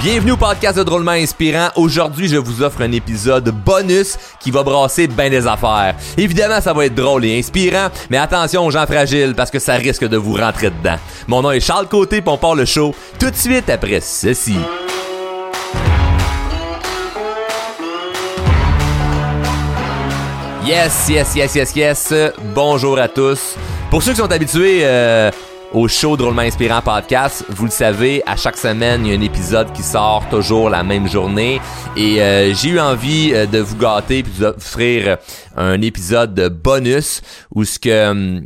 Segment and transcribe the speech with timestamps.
[0.00, 1.70] Bienvenue au podcast de Drôlement Inspirant.
[1.74, 5.96] Aujourd'hui, je vous offre un épisode bonus qui va brasser bien des affaires.
[6.16, 9.74] Évidemment, ça va être drôle et inspirant, mais attention aux gens fragiles parce que ça
[9.74, 10.98] risque de vous rentrer dedans.
[11.26, 14.58] Mon nom est Charles Côté, puis on part le show tout de suite après ceci.
[20.64, 22.14] Yes, yes, yes, yes, yes.
[22.54, 23.56] Bonjour à tous.
[23.90, 25.30] Pour ceux qui sont habitués euh,
[25.72, 29.22] au show Drôlement Inspirant Podcast, vous le savez, à chaque semaine, il y a un
[29.22, 31.60] épisode qui sort toujours la même journée.
[31.96, 35.18] Et euh, j'ai eu envie euh, de vous gâter et de vous offrir
[35.56, 37.20] un épisode de bonus
[37.54, 38.10] où ce que...
[38.10, 38.42] hum,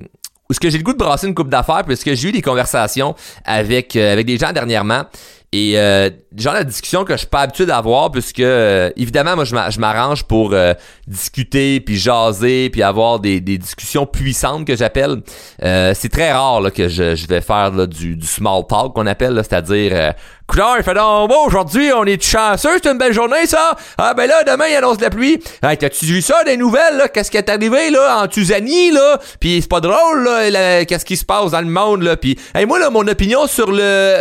[0.51, 2.43] où ce que j'ai le goût de brasser une coupe d'affaires puisque j'ai eu des
[2.43, 3.15] conversations
[3.45, 5.05] avec, euh, avec des gens dernièrement
[5.53, 9.45] et euh, genre la discussion que je suis pas habitué d'avoir puisque euh, évidemment moi
[9.45, 10.73] je m'a- je m'arrange pour euh,
[11.07, 15.23] discuter puis jaser puis avoir des, des discussions puissantes que j'appelle
[15.63, 18.95] Euh, c'est très rare là, que je, je vais faire là, du, du small talk
[18.95, 20.13] qu'on appelle c'est-à-dire euh,
[20.47, 23.75] Coudonc, il fait donc beau aujourd'hui, on est chanceux, c'est une belle journée ça.
[23.97, 25.39] Ah ben là, demain il annonce la pluie.
[25.63, 27.09] Hey, t'as-tu vu ça des nouvelles là?
[27.09, 29.19] Qu'est-ce qui est arrivé là en Tuzanie là?
[29.41, 32.17] Puis c'est pas drôle là, qu'est-ce qui se passe dans le monde là?
[32.17, 34.17] Puis hey, moi là, mon opinion sur le,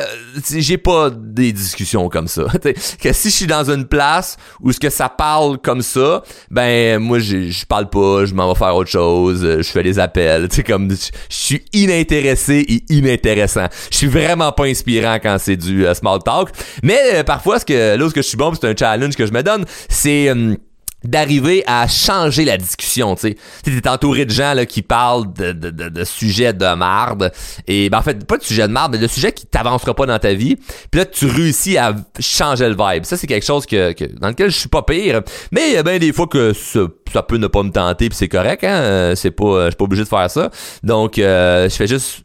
[0.56, 2.44] j'ai pas des discussions comme ça.
[3.02, 7.00] Que si je suis dans une place où ce que ça parle comme ça, ben
[7.00, 10.48] moi je parle pas, je m'en vais faire autre chose, euh, je fais des appels.
[10.52, 13.68] Tu comme je suis inintéressé et inintéressant.
[13.92, 16.50] Je suis vraiment pas inspirant quand c'est du euh, small talk.
[16.84, 19.26] Mais euh, parfois, ce que là où que je suis bon, c'est un challenge que
[19.26, 20.58] je me donne, c'est hum,
[21.04, 23.38] d'arriver à changer la discussion, tu sais.
[23.64, 27.32] T'es entouré de gens là, qui parlent de, de, de, sujets de marde.
[27.68, 30.06] Et ben, en fait, pas de sujets de marde, mais de sujets qui t'avancera pas
[30.06, 30.56] dans ta vie.
[30.56, 33.06] Puis là, tu réussis à changer le vibe.
[33.06, 35.22] Ça, c'est quelque chose que, que- dans lequel je suis pas pire.
[35.52, 36.82] Mais il y des fois que ça,
[37.24, 39.14] peut ne pas me tenter, puis c'est correct, hein.
[39.16, 40.50] C'est pas, je suis pas obligé de faire ça.
[40.84, 42.24] Donc, euh, je fais juste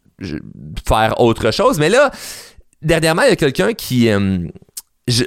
[0.87, 1.79] faire autre chose.
[1.79, 2.11] Mais là,
[2.83, 4.09] dernièrement, il y a quelqu'un qui...
[4.09, 4.47] euh,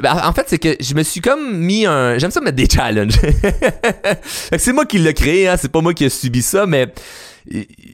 [0.02, 2.18] ben, en fait, c'est que je me suis comme mis un.
[2.18, 3.18] J'aime ça mettre des challenges.
[4.58, 6.94] C'est moi qui l'ai créé, hein, c'est pas moi qui ai subi ça, mais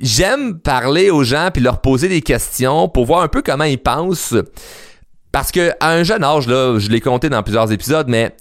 [0.01, 3.77] j'aime parler aux gens puis leur poser des questions pour voir un peu comment ils
[3.77, 4.35] pensent.
[5.31, 8.35] Parce que à un jeune âge, là, je l'ai compté dans plusieurs épisodes, mais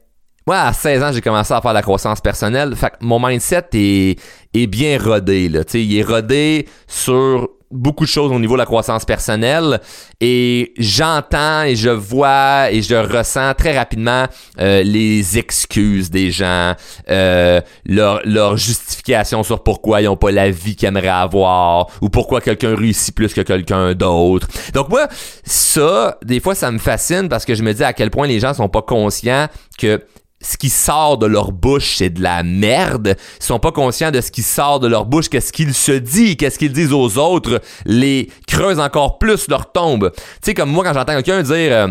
[0.46, 2.74] moi, à 16 ans, j'ai commencé à faire la croissance personnelle.
[2.76, 4.18] Fait que mon mindset est,
[4.54, 5.48] est bien rodé.
[5.48, 5.62] Là.
[5.72, 9.80] Il est rodé sur beaucoup de choses au niveau de la croissance personnelle.
[10.20, 14.26] Et j'entends et je vois et je ressens très rapidement
[14.60, 16.74] euh, les excuses des gens,
[17.10, 22.08] euh, leur, leur justification sur pourquoi ils n'ont pas la vie qu'ils aimeraient avoir ou
[22.08, 24.46] pourquoi quelqu'un réussit plus que quelqu'un d'autre.
[24.72, 25.08] Donc moi,
[25.44, 28.40] ça, des fois, ça me fascine parce que je me dis à quel point les
[28.40, 30.00] gens sont pas conscients que
[30.44, 33.16] ce qui sort de leur bouche, c'est de la merde.
[33.40, 36.36] Ils sont pas conscients de ce qui sort de leur bouche, qu'est-ce qu'ils se disent,
[36.36, 40.12] qu'est-ce qu'ils disent aux autres, les creusent encore plus leur tombe.
[40.14, 41.72] Tu sais, comme moi, quand j'entends quelqu'un dire...
[41.72, 41.88] euh,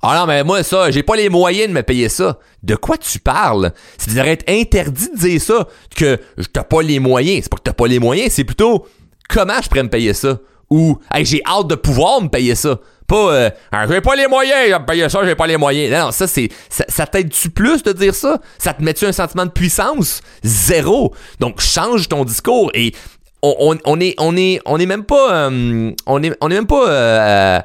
[0.00, 2.38] ah non, mais moi, ça, j'ai pas les moyens de me payer ça.
[2.62, 3.72] De quoi tu parles?
[3.98, 6.20] C'est devrait être interdit de dire ça, que
[6.52, 7.42] t'as pas les moyens.
[7.42, 8.86] C'est pas que t'as pas les moyens, c'est plutôt
[9.28, 10.38] comment je pourrais me payer ça?
[10.70, 12.78] Ou, hey, j'ai hâte de pouvoir me payer ça.
[13.08, 15.90] Pas, euh, Ah, j'ai pas les moyens payer ça, j'ai pas les moyens.
[15.90, 18.38] Non, non, ça, c'est, ça, ça t'aide-tu plus de dire ça?
[18.58, 20.20] Ça te met-tu un sentiment de puissance?
[20.44, 21.14] Zéro.
[21.40, 22.92] Donc, change ton discours et
[23.42, 26.54] on, on, on est, on est, on est même pas, euh, on est, on est
[26.54, 27.60] même pas, euh,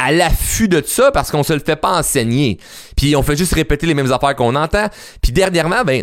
[0.00, 2.58] à l'affût de ça parce qu'on se le fait pas enseigner.
[2.96, 4.88] Puis on fait juste répéter les mêmes affaires qu'on entend.
[5.22, 6.02] Puis dernièrement, ben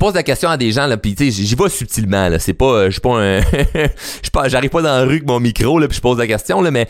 [0.00, 2.54] pose la question à des gens là puis tu sais j'y vais subtilement là c'est
[2.54, 3.40] pas euh, je suis pas un
[4.22, 6.26] je pas j'arrive pas dans la rue avec mon micro là puis je pose la
[6.26, 6.88] question là mais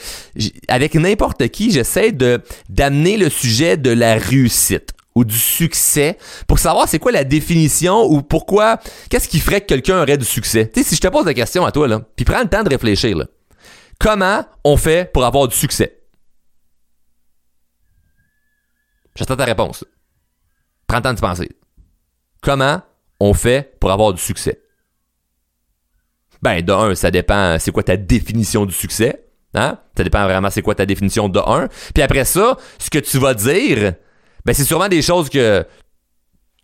[0.68, 6.16] avec n'importe qui j'essaie de d'amener le sujet de la réussite ou du succès
[6.46, 8.78] pour savoir c'est quoi la définition ou pourquoi
[9.10, 11.34] qu'est-ce qui ferait que quelqu'un aurait du succès tu sais si je te pose la
[11.34, 13.26] question à toi là puis prends le temps de réfléchir là
[13.98, 16.00] comment on fait pour avoir du succès?
[19.14, 19.84] J'attends ta réponse.
[20.86, 21.50] Prends le temps de penser.
[22.42, 22.80] Comment
[23.20, 24.60] on fait pour avoir du succès?
[26.42, 29.26] Ben, de un, ça dépend c'est quoi ta définition du succès.
[29.54, 29.78] Hein?
[29.96, 31.68] Ça dépend vraiment c'est quoi ta définition de un.
[31.92, 33.92] Puis après ça, ce que tu vas dire,
[34.44, 35.66] ben c'est sûrement des choses que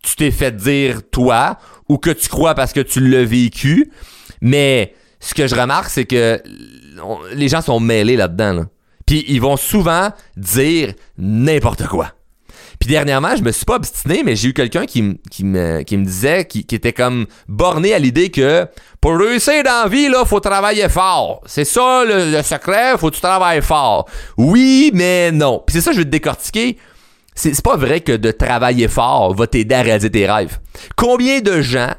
[0.03, 1.59] tu t'es fait dire toi
[1.89, 3.91] ou que tu crois parce que tu l'as vécu.
[4.41, 6.43] Mais ce que je remarque, c'est que
[7.33, 8.53] les gens sont mêlés là-dedans.
[8.53, 8.67] là.
[9.05, 12.13] Puis ils vont souvent dire n'importe quoi.
[12.87, 16.93] Dernièrement, je me suis pas obstiné, mais j'ai eu quelqu'un qui, me, disait, qui, était
[16.93, 18.67] comme borné à l'idée que
[19.01, 21.41] pour réussir dans la vie, là, faut travailler fort.
[21.47, 24.09] C'est ça le, secret, faut que tu travailles fort.
[24.37, 25.63] Oui, mais non.
[25.67, 26.79] Puis c'est ça je vais te décortiquer.
[27.35, 30.59] C'est c'est pas vrai que de travailler fort va t'aider à réaliser tes rêves.
[30.97, 31.93] Combien de gens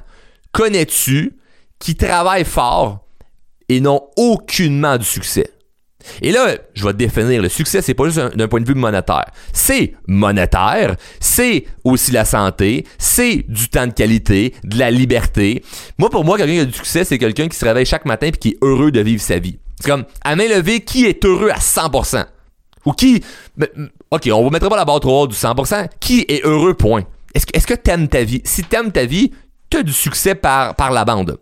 [0.52, 1.38] connais-tu
[1.80, 3.06] qui travaillent fort
[3.70, 5.52] et n'ont aucunement du succès?
[6.22, 9.26] Et là, je vais définir le succès, c'est pas juste d'un point de vue monétaire.
[9.54, 15.64] C'est monétaire, c'est aussi la santé, c'est du temps de qualité, de la liberté.
[15.98, 18.28] Moi, pour moi, quelqu'un qui a du succès, c'est quelqu'un qui se réveille chaque matin
[18.28, 19.60] et qui est heureux de vivre sa vie.
[19.80, 22.26] C'est comme, à main levée, qui est heureux à 100%?
[22.86, 23.22] Ou qui,
[24.12, 25.90] ok, on vous mettra pas la barre trop haute du 100%.
[26.00, 27.04] Qui est heureux, point?
[27.34, 28.42] Est-ce que, est-ce que t'aimes ta vie?
[28.46, 29.32] Si t'aimes ta vie,
[29.70, 31.38] t'as du succès par, par la bande.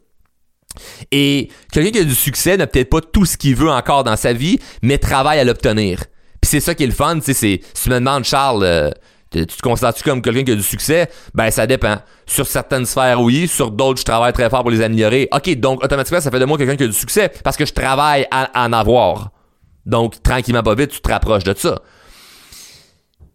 [1.12, 4.16] Et quelqu'un qui a du succès n'a peut-être pas tout ce qu'il veut encore dans
[4.16, 6.04] sa vie, mais travaille à l'obtenir.
[6.42, 8.92] Puis c'est ça qui est le fun, tu sais, si tu me demandes, Charles, euh,
[9.31, 11.10] tu te considères-tu comme quelqu'un qui a du succès?
[11.33, 11.98] Ben, ça dépend.
[12.25, 13.48] Sur certaines sphères, oui.
[13.48, 15.27] Sur d'autres, je travaille très fort pour les améliorer.
[15.33, 17.74] OK, donc, automatiquement, ça fait de moi quelqu'un qui a du succès parce que je
[17.74, 19.31] travaille à, en avoir.
[19.86, 21.81] Donc, tranquillement, pas vite, tu te rapproches de ça.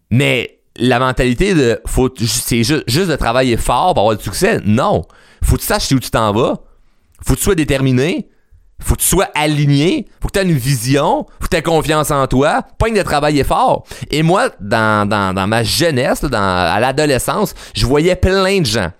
[0.09, 1.81] Mais la mentalité de
[2.17, 5.03] c'est juste, juste de travailler fort pour avoir du succès, non.
[5.43, 6.61] Faut que tu saches où tu t'en vas
[7.23, 8.27] faut que tu sois déterminé,
[8.81, 11.61] faut que tu sois aligné, faut que tu aies une vision, faut que tu aies
[11.61, 13.85] confiance en toi, pas de travailler fort.
[14.09, 18.91] Et moi, dans, dans, ma jeunesse, dans, à l'adolescence, je voyais plein de gens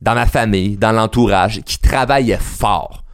[0.00, 3.04] dans ma famille, dans l'entourage, qui travaillaient fort,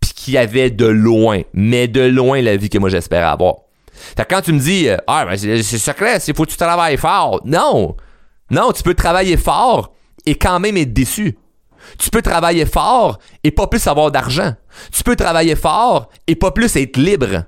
[0.00, 3.56] puis qui avaient de loin, mais de loin la vie que moi j'espérais avoir.
[3.92, 6.96] Fait quand tu me dis, euh, ah, ben c'est secret, il faut que tu travailles
[6.96, 7.40] fort.
[7.44, 7.96] Non!
[8.50, 9.92] Non, tu peux travailler fort
[10.26, 11.38] et quand même être déçu.
[11.98, 14.54] Tu peux travailler fort et pas plus avoir d'argent.
[14.92, 17.44] Tu peux travailler fort et pas plus être libre.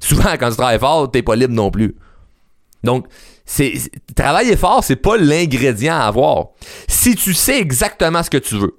[0.00, 1.96] Souvent, quand tu travailles fort, t'es pas libre non plus.
[2.84, 3.06] Donc,
[3.44, 3.74] c'est
[4.14, 6.48] travailler fort, c'est pas l'ingrédient à avoir.
[6.86, 8.76] Si tu sais exactement ce que tu veux,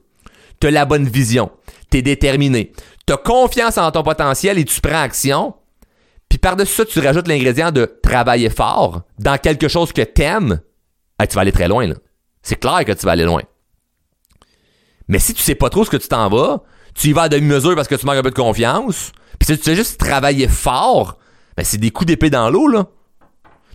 [0.60, 1.52] tu as la bonne vision,
[1.92, 2.72] tu es déterminé,
[3.06, 5.56] tu as confiance en ton potentiel et tu prends action,
[6.30, 10.60] puis par-dessus ça, tu rajoutes l'ingrédient de travailler fort dans quelque chose que t'aimes,
[11.20, 11.92] aimes, tu vas aller très loin.
[12.44, 13.42] C'est clair que tu vas aller loin.
[15.10, 16.64] Mais si tu sais pas trop ce que tu t'en vas,
[16.94, 19.58] tu y vas à demi-mesure parce que tu manques un peu de confiance, puis si
[19.58, 21.18] tu sais juste travailler fort,
[21.58, 22.86] ben c'est des coups d'épée dans l'eau, là.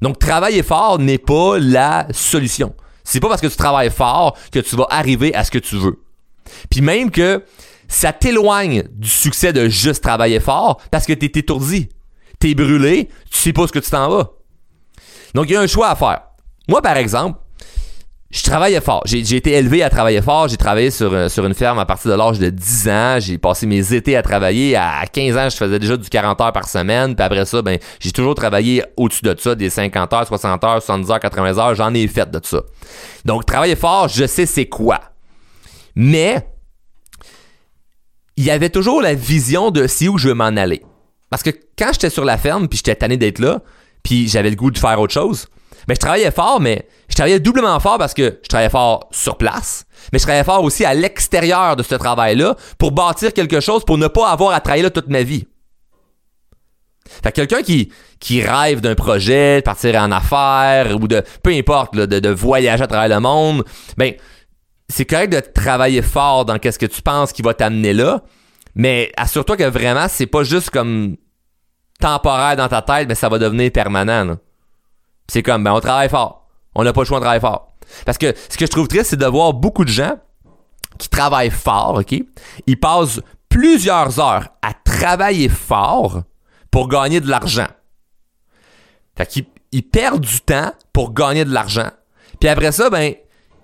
[0.00, 2.74] Donc, travailler fort n'est pas la solution.
[3.04, 5.76] C'est pas parce que tu travailles fort que tu vas arriver à ce que tu
[5.76, 6.02] veux.
[6.70, 7.44] Puis même que
[7.88, 11.88] ça t'éloigne du succès de juste travailler fort parce que t'es étourdi.
[12.38, 14.30] T'es brûlé, tu sais pas ce que tu t'en vas.
[15.34, 16.22] Donc, il y a un choix à faire.
[16.68, 17.38] Moi, par exemple,
[18.34, 19.02] je travaillais fort.
[19.06, 20.48] J'ai, été élevé à travailler fort.
[20.48, 23.16] J'ai travaillé sur, euh, une ferme à partir de l'âge de 10 ans.
[23.20, 24.74] J'ai passé mes étés à travailler.
[24.74, 27.14] À 15 ans, je faisais déjà du 40 heures par semaine.
[27.14, 30.82] Puis après ça, ben, j'ai toujours travaillé au-dessus de ça, des 50 heures, 60 heures,
[30.82, 31.74] 70 heures, 80 heures.
[31.76, 32.60] J'en ai fait de ça.
[33.24, 35.00] Donc, travailler fort, je sais c'est quoi.
[35.94, 36.44] Mais,
[38.36, 40.82] il y avait toujours la vision de si où je veux m'en aller.
[41.30, 43.62] Parce que quand j'étais sur la ferme, puis j'étais tanné d'être là,
[44.02, 45.46] puis j'avais le goût de faire autre chose,
[45.88, 49.36] mais je travaillais fort, mais je travaillais doublement fort parce que je travaillais fort sur
[49.36, 53.84] place, mais je travaillais fort aussi à l'extérieur de ce travail-là pour bâtir quelque chose
[53.84, 55.46] pour ne pas avoir à travailler là toute ma vie.
[57.22, 61.50] Fait que quelqu'un qui, qui rêve d'un projet, de partir en affaires ou de peu
[61.50, 63.64] importe, de, de, voyager à travers le monde,
[63.96, 64.14] ben
[64.88, 68.22] c'est correct de travailler fort dans qu'est-ce que tu penses qui va t'amener là,
[68.74, 71.16] mais assure-toi que vraiment c'est pas juste comme
[72.00, 74.36] temporaire dans ta tête, mais ça va devenir permanent.
[75.28, 76.46] C'est comme, ben, on travaille fort.
[76.74, 77.74] On n'a pas le choix de travailler fort.
[78.04, 80.18] Parce que ce que je trouve triste, c'est de voir beaucoup de gens
[80.98, 82.14] qui travaillent fort, OK?
[82.66, 86.22] Ils passent plusieurs heures à travailler fort
[86.70, 87.68] pour gagner de l'argent.
[89.16, 91.90] Fait qu'ils ils perdent du temps pour gagner de l'argent.
[92.38, 93.14] Puis après ça, ben,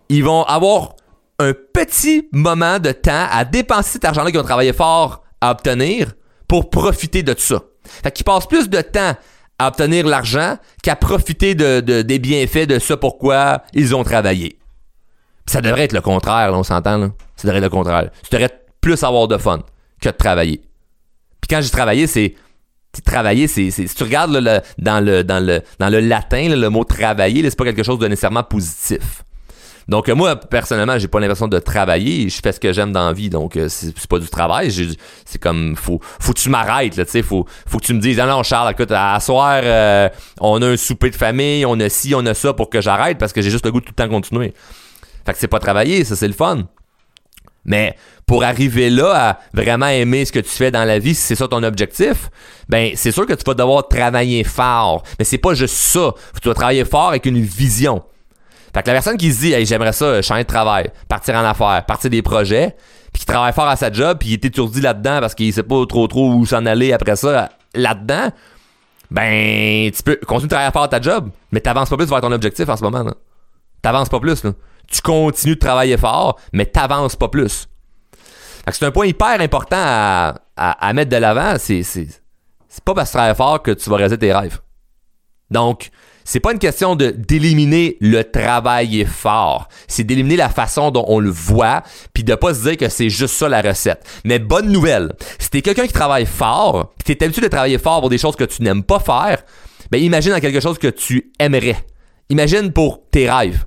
[0.09, 0.97] ils vont avoir
[1.38, 6.12] un petit moment de temps à dépenser cet argent-là qu'ils ont travaillé fort à obtenir
[6.49, 7.62] pour profiter de ça.
[7.85, 9.14] Fait qu'ils passent plus de temps
[9.61, 14.59] à obtenir l'argent qu'à profiter de, des bienfaits de ce pourquoi ils ont travaillé.
[15.45, 16.97] ça devrait être le contraire, on s'entend.
[16.97, 17.11] Là.
[17.37, 18.09] Ça devrait être le contraire.
[18.23, 18.49] Tu devrais
[18.81, 19.61] plus avoir de fun
[20.00, 20.62] que de travailler.
[21.43, 22.37] Puis quand j'ai travaillé, c'est
[23.05, 24.40] travailler, c'est, si tu regardes dans,
[25.05, 28.43] le, dans, le, dans le latin, le mot travailler, c'est pas quelque chose de nécessairement
[28.43, 29.25] positif.
[29.90, 33.09] Donc euh, moi personnellement, j'ai pas l'impression de travailler, je fais ce que j'aime dans
[33.09, 34.73] la vie, donc euh, c'est, pas du travail,
[35.25, 38.00] c'est comme faut faut que tu m'arrêtes là, tu sais, faut faut que tu me
[38.00, 40.09] dises ah non Charles, écoute, à soir euh,
[40.40, 43.18] on a un souper de famille, on a ci, on a ça pour que j'arrête
[43.18, 44.54] parce que j'ai juste le goût de tout le temps continuer.
[45.26, 46.68] Fait que c'est pas travailler, ça c'est le fun.
[47.64, 51.23] Mais pour arriver là à vraiment aimer ce que tu fais dans la vie, si
[51.23, 52.30] c'est ça ton objectif,
[52.68, 55.02] ben c'est sûr que tu vas devoir travailler fort.
[55.18, 56.14] Mais c'est pas juste ça.
[56.35, 58.04] Tu dois travailler fort avec une vision.
[58.73, 61.45] Fait que la personne qui se dit, hey, j'aimerais ça, changer de travail, partir en
[61.45, 62.77] affaires, partir des projets,
[63.12, 65.62] puis qui travaille fort à sa job, puis il est étourdi là-dedans parce qu'il sait
[65.62, 68.31] pas trop trop où s'en aller après ça, là-dedans,
[69.11, 72.21] ben, tu peux continuer de travailler fort à ta job, mais t'avances pas plus vers
[72.21, 73.05] ton objectif en ce moment.
[73.83, 74.53] T'avances pas plus, là.
[74.87, 77.69] Tu continues de travailler fort, mais t'avances pas plus.
[78.65, 79.77] Fait que c'est un point hyper important
[80.57, 82.09] à, mettre de l'avant, c'est, c'est
[82.85, 84.61] pas parce que tu travailles fort que tu vas réaliser tes rêves.
[85.50, 85.91] Donc,
[86.25, 91.19] c'est pas une question de d'éliminer le travail fort, c'est d'éliminer la façon dont on
[91.19, 94.03] le voit, puis de pas se dire que c'est juste ça la recette.
[94.25, 98.00] Mais bonne nouvelle, si t'es quelqu'un qui travaille fort, tu t'es habitué de travailler fort
[98.00, 99.43] pour des choses que tu n'aimes pas faire,
[99.91, 101.77] ben imagine dans quelque chose que tu aimerais.
[102.29, 103.65] Imagine pour tes rêves.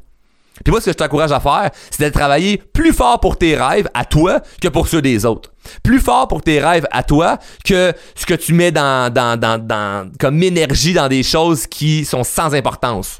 [0.63, 3.55] Puis moi, ce que je t'encourage à faire, c'est de travailler plus fort pour tes
[3.55, 5.51] rêves à toi que pour ceux des autres.
[5.83, 9.57] Plus fort pour tes rêves à toi que ce que tu mets dans, dans, dans,
[9.61, 13.19] dans comme énergie dans des choses qui sont sans importance.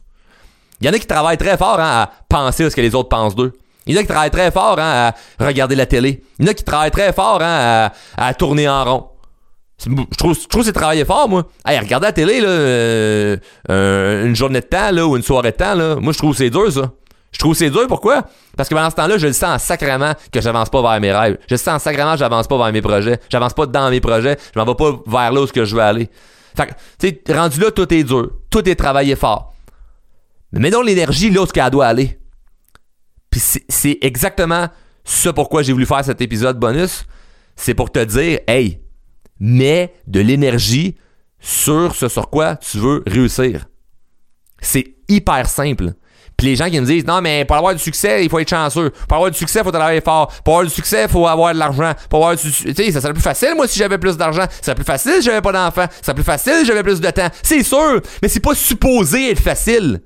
[0.82, 2.94] Il y en a qui travaillent très fort hein, à penser à ce que les
[2.96, 3.54] autres pensent d'eux.
[3.86, 6.24] Il y en a qui travaillent très fort hein, à regarder la télé.
[6.40, 9.08] Il y en a qui travaillent très fort hein, à, à tourner en rond.
[9.86, 11.46] Je trouve, je trouve que c'est travailler fort, moi.
[11.66, 13.38] Hey, regarder la télé, là, euh,
[13.70, 16.32] euh, une journée de temps, là, ou une soirée de temps, là, moi, je trouve
[16.32, 16.92] que c'est dur, ça.
[17.34, 18.28] Je trouve c'est dur, pourquoi?
[18.56, 21.12] Parce que pendant ce temps-là, je le sens en sacrement que j'avance pas vers mes
[21.12, 21.38] rêves.
[21.48, 23.20] Je le sens en sacrement que j'avance pas vers mes projets.
[23.30, 24.38] J'avance pas dans mes projets.
[24.54, 26.10] Je m'en vais pas vers là où je veux aller.
[26.56, 28.30] Fait que, tu sais, rendu là, tout est dur.
[28.52, 29.54] Tout est travaillé fort.
[30.52, 32.20] Mais mets donc l'énergie là où qu'elle doit aller.
[33.32, 34.68] Puis c'est exactement
[35.04, 37.06] ce pourquoi j'ai voulu faire cet épisode bonus.
[37.56, 38.80] C'est pour te dire, hey,
[39.40, 40.96] mets de l'énergie
[41.40, 43.66] sur ce sur quoi tu veux réussir.
[44.62, 45.94] C'est hyper simple.
[46.44, 48.92] Les gens qui me disent non mais pour avoir du succès, il faut être chanceux.
[49.08, 50.28] Pour avoir du succès, il faut travailler fort.
[50.44, 51.94] Pour avoir du succès, il faut avoir de l'argent.
[52.10, 54.46] Pour avoir du tu sais, ça serait plus facile moi si j'avais plus d'argent.
[54.50, 55.88] Ça serait plus facile si j'avais pas d'enfants.
[55.90, 57.30] Ça serait plus facile si j'avais plus de temps.
[57.42, 60.02] C'est sûr, mais c'est pas supposé être facile.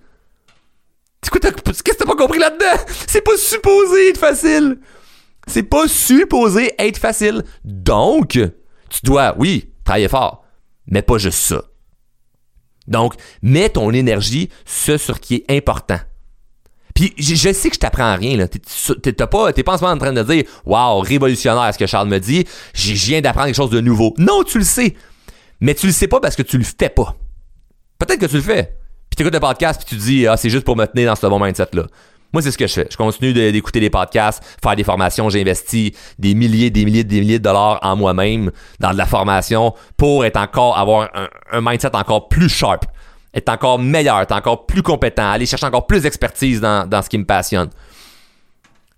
[1.21, 2.83] Qu'est-ce que t'as pas compris là-dedans?
[3.07, 4.77] C'est pas supposé être facile.
[5.47, 7.43] C'est pas supposé être facile.
[7.63, 10.45] Donc, tu dois, oui, travailler fort,
[10.85, 11.63] mais pas juste ça.
[12.87, 15.99] Donc, mets ton énergie ce sur qui est important.
[16.97, 18.37] Puis je, sais que je t'apprends rien.
[18.37, 18.47] Là.
[18.47, 22.43] T'es, pas, t'es pas en train de dire Waouh, révolutionnaire ce que Charles me dit,
[22.73, 24.15] je viens d'apprendre quelque chose de nouveau.
[24.17, 24.95] Non, tu le sais.
[25.61, 27.15] Mais tu le sais pas parce que tu le fais pas.
[27.99, 28.73] Peut-être que tu le fais.
[29.11, 31.27] Puis écoutes le podcast puis tu dis Ah, c'est juste pour me tenir dans ce
[31.27, 31.83] bon mindset-là.
[32.33, 32.87] Moi, c'est ce que je fais.
[32.89, 35.29] Je continue d'écouter des podcasts, faire des formations.
[35.29, 38.49] J'investis des milliers, des milliers, des milliers de dollars en moi-même
[38.79, 41.11] dans de la formation pour être encore, avoir
[41.51, 42.85] un mindset encore plus sharp
[43.37, 47.17] être encore meilleur, être encore plus compétent, aller chercher encore plus d'expertise dans, ce qui
[47.17, 47.69] me passionne.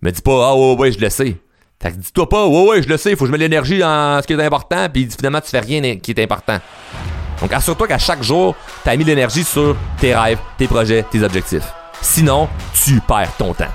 [0.02, 1.36] Me dis pas, ah ouais, ouais, je le sais.
[1.82, 4.22] Fait que dis-toi pas, ouais, ouais, je le sais, faut que je mette l'énergie dans
[4.22, 6.60] ce qui est important, puis finalement, tu fais rien qui est important.
[7.42, 11.22] Donc, assure-toi qu'à chaque jour, tu as mis l'énergie sur tes rêves, tes projets, tes
[11.24, 11.68] objectifs.
[12.02, 13.66] Sinon, tu perds ton temps.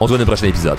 [0.00, 0.78] On se voit dans le prochain épisode.